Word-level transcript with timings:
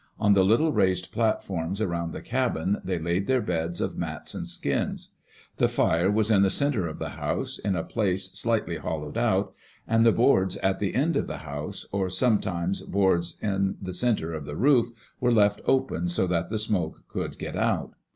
On 0.19 0.33
the 0.33 0.43
little 0.43 0.71
raised 0.71 1.11
platforms 1.11 1.79
around 1.79 2.11
the 2.11 2.23
cabin, 2.23 2.81
they 2.83 2.97
laid 2.97 3.27
their 3.27 3.39
beds 3.39 3.79
of 3.79 3.99
mats 3.99 4.33
and 4.33 4.47
skins. 4.47 5.11
The 5.57 5.67
fire 5.69 6.09
was 6.09 6.31
in 6.31 6.41
the 6.41 6.49
centre 6.49 6.87
of 6.87 6.97
the 6.97 7.09
house, 7.09 7.59
in 7.59 7.75
a 7.75 7.83
place 7.83 8.31
slightly 8.31 8.77
hollowed 8.77 9.15
out; 9.15 9.53
and 9.87 10.03
the 10.03 10.11
boards 10.11 10.57
at 10.57 10.79
the 10.79 10.95
end 10.95 11.17
of 11.17 11.27
the 11.27 11.37
house, 11.45 11.85
or 11.91 12.09
sometimes 12.09 12.81
boards 12.81 13.37
in 13.43 13.77
the 13.79 13.93
centre 13.93 14.33
of 14.33 14.45
the 14.45 14.55
roof, 14.55 14.87
were 15.19 15.31
left 15.31 15.61
open 15.65 16.09
so 16.09 16.25
that 16.25 16.49
the 16.49 16.57
smoke 16.57 17.03
could 17.07 17.37
get 17.37 17.55
out. 17.55 17.93